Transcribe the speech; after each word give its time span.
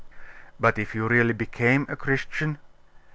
'But 0.59 0.79
if 0.79 0.95
you 0.95 1.07
really 1.07 1.31
became 1.33 1.85
a 1.87 1.95
Christian? 1.95 2.57